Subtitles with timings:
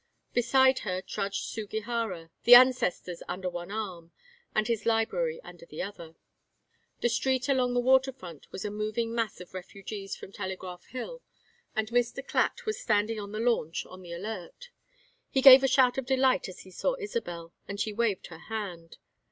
[0.33, 4.11] Beside her trudged Sugihara, the ancestors under one arm,
[4.55, 6.15] and his library under the other.
[7.01, 11.21] The street along the water front was a moving mass of refugees from Telegraph Hill,
[11.75, 12.25] and Mr.
[12.25, 14.71] Clatt was standing in the launch, on the alert.
[15.29, 18.97] He gave a shout of delight as he saw Isabel, and she waved her hand.